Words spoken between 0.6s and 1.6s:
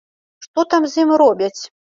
там з ім робяць?